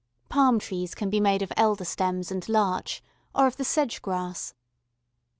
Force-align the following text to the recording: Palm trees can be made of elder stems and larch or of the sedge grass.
Palm 0.29 0.57
trees 0.57 0.95
can 0.95 1.11
be 1.11 1.19
made 1.19 1.43
of 1.43 1.53
elder 1.55 1.85
stems 1.85 2.31
and 2.31 2.49
larch 2.49 3.03
or 3.35 3.45
of 3.45 3.57
the 3.57 3.63
sedge 3.63 4.01
grass. 4.01 4.55